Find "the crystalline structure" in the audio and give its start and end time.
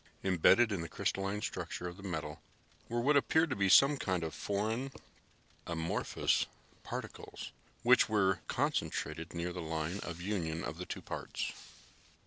0.81-1.87